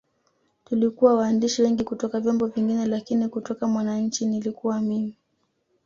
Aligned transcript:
Tulikuwa 0.65 1.13
waandishi 1.13 1.61
wengi 1.61 1.83
kutoka 1.83 2.19
vyombo 2.19 2.47
vingine 2.47 2.85
lakini 2.85 3.27
kutoka 3.29 3.67
Mwananchi 3.67 4.25
nilikuwa 4.25 4.81
mimi 4.81 5.15